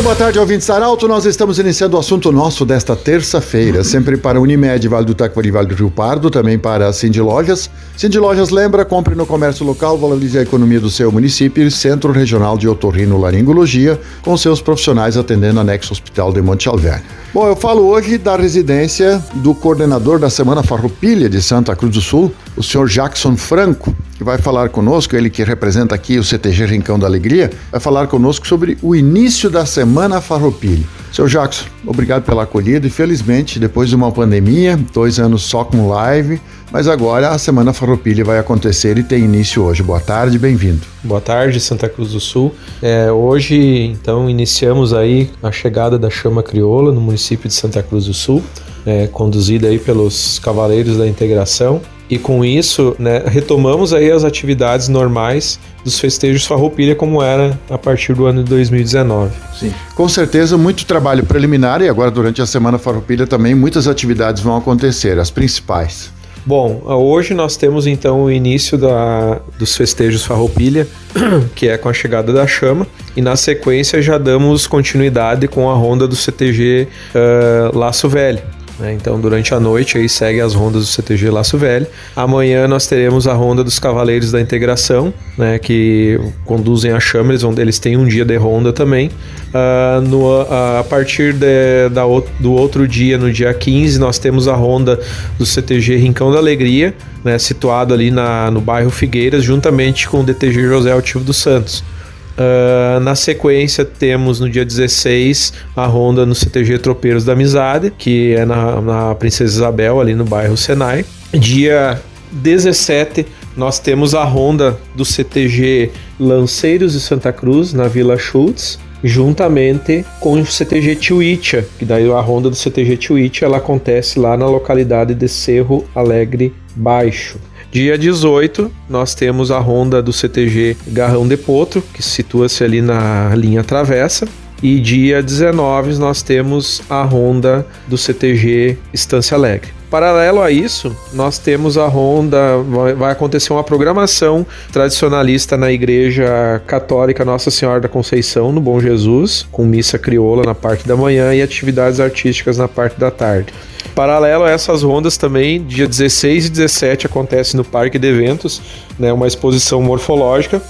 [0.00, 1.06] Boa tarde, ouvintes Arauto.
[1.06, 5.68] Nós estamos iniciando o assunto nosso desta terça-feira, sempre para Unimed, Vale do Taquari, Vale
[5.68, 7.68] do Rio Pardo, também para a Cindy Lojas.
[7.96, 12.10] Cindy Lojas lembra, compre no comércio local, valorize a economia do seu município e Centro
[12.10, 17.04] Regional de Otorrino Laringologia, com seus profissionais atendendo anexo Hospital de Monte Alverne.
[17.34, 22.00] Bom, eu falo hoje da residência do coordenador da Semana Farroupilha de Santa Cruz do
[22.00, 26.66] Sul, o senhor Jackson Franco, que vai falar conosco, ele que representa aqui o CTG
[26.66, 30.84] Rincão da Alegria, vai falar conosco sobre o início da Semana Farroupilha.
[31.12, 35.88] Seu Jackson, obrigado pela acolhida e felizmente, depois de uma pandemia, dois anos só com
[35.88, 36.40] live,
[36.70, 39.82] mas agora a Semana Farroupilha vai acontecer e tem início hoje.
[39.82, 40.80] Boa tarde, bem-vindo.
[41.02, 42.54] Boa tarde, Santa Cruz do Sul.
[42.80, 48.06] É, hoje, então, iniciamos aí a chegada da Chama Crioula no município de Santa Cruz
[48.06, 48.40] do Sul,
[48.86, 51.82] é, conduzida aí pelos Cavaleiros da Integração.
[52.12, 57.78] E com isso, né, retomamos aí as atividades normais dos festejos Farroupilha como era a
[57.78, 59.32] partir do ano de 2019.
[59.58, 59.72] Sim.
[59.94, 64.54] Com certeza, muito trabalho preliminar e agora durante a Semana Farroupilha também muitas atividades vão
[64.58, 66.12] acontecer, as principais.
[66.44, 70.86] Bom, hoje nós temos então o início da, dos festejos Farroupilha,
[71.56, 75.74] que é com a chegada da chama, e na sequência já damos continuidade com a
[75.74, 78.40] ronda do CTG uh, Laço Velho.
[78.82, 78.92] Né?
[78.94, 81.86] Então, durante a noite, aí segue as rondas do CTG Laço Velho.
[82.16, 85.56] Amanhã nós teremos a ronda dos Cavaleiros da Integração, né?
[85.56, 89.08] que conduzem a chama, eles, vão, eles têm um dia de ronda também.
[89.08, 92.02] Uh, no, uh, a partir de, da,
[92.40, 94.98] do outro dia, no dia 15, nós temos a ronda
[95.38, 97.38] do CTG Rincão da Alegria, né?
[97.38, 101.84] situado ali na, no bairro Figueiras, juntamente com o DTG José Altivo dos Santos.
[102.32, 108.34] Uh, na sequência, temos no dia 16 a ronda no CTG Tropeiros da Amizade, que
[108.34, 111.04] é na, na Princesa Isabel, ali no bairro Senai.
[111.32, 112.00] Dia
[112.32, 120.04] 17, nós temos a ronda do CTG Lanceiros de Santa Cruz, na Vila Schultz, juntamente
[120.20, 124.46] com o CTG Tiuitia, que daí a ronda do CTG Tiuitia ela acontece lá na
[124.46, 127.38] localidade de Cerro Alegre Baixo.
[127.72, 133.34] Dia 18, nós temos a ronda do CTG Garrão de Potro, que situa-se ali na
[133.34, 134.28] linha travessa.
[134.62, 139.70] E dia 19 nós temos a ronda do CTG Estância Alegre.
[139.90, 142.58] Paralelo a isso, nós temos a ronda,
[142.96, 149.46] vai acontecer uma programação tradicionalista na Igreja Católica Nossa Senhora da Conceição, no Bom Jesus,
[149.50, 153.52] com missa crioula na parte da manhã e atividades artísticas na parte da tarde.
[153.94, 158.60] Paralelo a essas rondas também, dia 16 e 17 acontece no Parque de Eventos,
[158.98, 160.62] né, uma exposição morfológica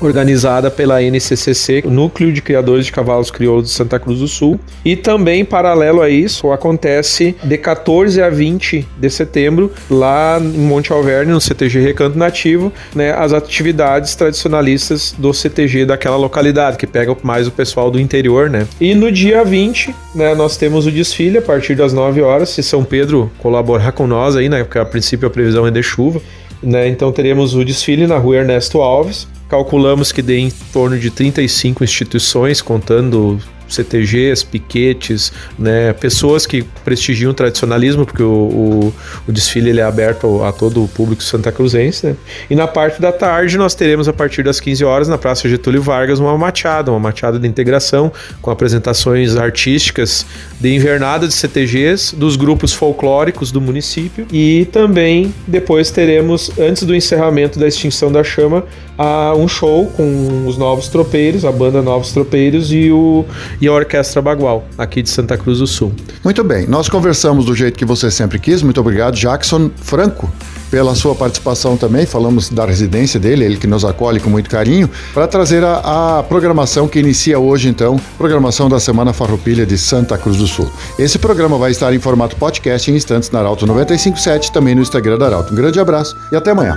[0.00, 4.58] organizada pela NCCC, Núcleo de Criadores de Cavalos Crioulos de Santa Cruz do Sul.
[4.84, 10.92] E também, paralelo a isso, acontece de 14 a 20 de setembro, lá em Monte
[10.92, 17.16] Alverne, no CTG Recanto Nativo, né, as atividades tradicionalistas do CTG daquela localidade, que pega
[17.22, 18.66] mais o pessoal do interior, né.
[18.80, 22.62] E no dia 20, né, nós temos o desfile a partir das 9 horas, se
[22.62, 26.20] São Pedro colaborar com nós aí, né, porque a princípio a previsão é de chuva,
[26.62, 31.10] né, então teremos o desfile na rua Ernesto Alves, Calculamos que dê em torno de
[31.10, 38.94] 35 instituições, contando CTGs, piquetes, né, pessoas que prestigiam o tradicionalismo, porque o, o,
[39.28, 42.06] o desfile ele é aberto a todo o público santa cruzense.
[42.06, 42.16] Né?
[42.48, 45.82] E na parte da tarde nós teremos a partir das 15 horas na Praça Getúlio
[45.82, 48.10] Vargas uma machada, uma machada de integração
[48.40, 50.24] com apresentações artísticas
[50.58, 56.94] de invernada de CTGs dos grupos folclóricos do município e também depois teremos antes do
[56.94, 58.64] encerramento da extinção da chama
[58.96, 63.24] a um show com os novos tropeiros, a banda Novos Tropeiros e o
[63.60, 65.92] e a Orquestra Bagual, aqui de Santa Cruz do Sul.
[66.24, 68.62] Muito bem, nós conversamos do jeito que você sempre quis.
[68.62, 70.30] Muito obrigado, Jackson Franco,
[70.70, 72.06] pela sua participação também.
[72.06, 76.22] Falamos da residência dele, ele que nos acolhe com muito carinho, para trazer a, a,
[76.22, 80.70] programação que inicia hoje, então, programação da Semana Farroupilha de Santa Cruz do Sul.
[80.98, 85.18] Esse programa vai estar em formato podcast em instantes na Arauto 957, também no Instagram
[85.18, 85.52] da Arauto.
[85.52, 86.76] Um grande abraço e até amanhã.